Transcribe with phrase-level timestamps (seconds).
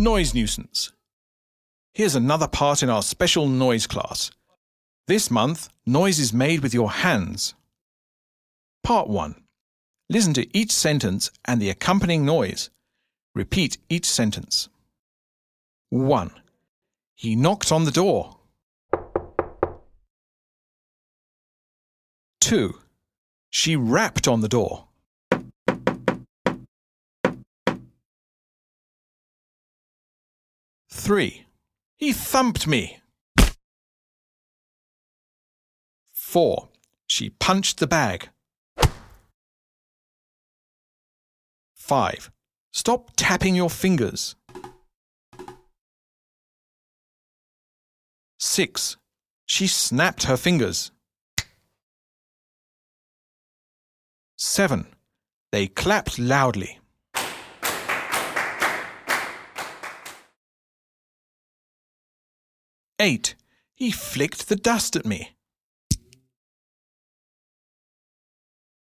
[0.00, 0.92] Noise nuisance.
[1.92, 4.30] Here's another part in our special noise class.
[5.06, 7.52] This month, noise is made with your hands.
[8.82, 9.34] Part 1.
[10.08, 12.70] Listen to each sentence and the accompanying noise.
[13.34, 14.70] Repeat each sentence.
[15.90, 16.30] 1.
[17.14, 18.38] He knocked on the door.
[22.40, 22.74] 2.
[23.50, 24.86] She rapped on the door.
[30.90, 31.46] 3.
[31.96, 32.98] He thumped me.
[36.12, 36.68] 4.
[37.06, 38.30] She punched the bag.
[41.74, 42.30] 5.
[42.72, 44.36] Stop tapping your fingers.
[48.38, 48.96] 6.
[49.46, 50.92] She snapped her fingers.
[54.36, 54.86] 7.
[55.52, 56.79] They clapped loudly.
[63.00, 63.34] 8.
[63.74, 65.34] He flicked the dust at me.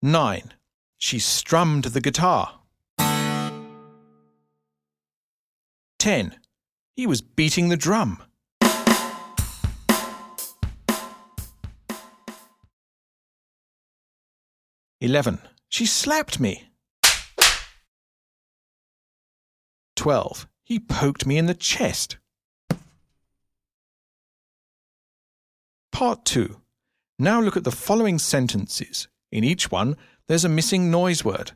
[0.03, 0.53] 9.
[0.99, 2.59] She strummed the guitar.
[5.97, 6.35] 10.
[6.95, 8.21] He was beating the drum.
[15.01, 15.39] Eleven.
[15.69, 16.69] She slapped me.
[19.95, 20.47] Twelve.
[20.63, 22.17] He poked me in the chest.
[26.03, 26.59] Part 2.
[27.17, 29.07] Now look at the following sentences.
[29.31, 29.95] In each one,
[30.27, 31.53] there's a missing noise word.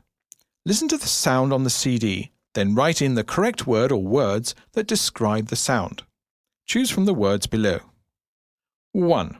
[0.64, 4.54] Listen to the sound on the CD, then write in the correct word or words
[4.72, 6.02] that describe the sound.
[6.64, 7.80] Choose from the words below.
[8.92, 9.36] 1.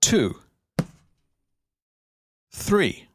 [0.00, 0.36] 2.
[2.52, 3.08] 3.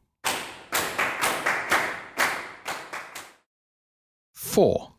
[4.34, 4.92] 4.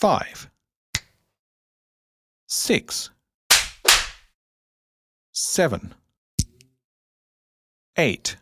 [0.00, 0.50] Five,
[2.46, 3.10] six,
[5.32, 5.94] seven,
[7.96, 8.36] eight,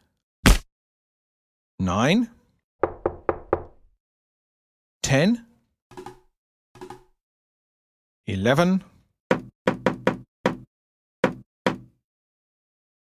[1.79, 2.29] nine,
[5.03, 5.47] ten,
[8.27, 8.83] eleven,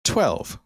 [0.04, 0.58] twelve.